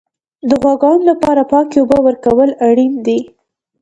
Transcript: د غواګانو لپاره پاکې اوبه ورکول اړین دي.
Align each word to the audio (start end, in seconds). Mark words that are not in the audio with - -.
د 0.49 0.51
غواګانو 0.61 1.03
لپاره 1.11 1.41
پاکې 1.51 1.77
اوبه 1.79 1.97
ورکول 2.05 2.49
اړین 2.67 2.93
دي. 3.05 3.19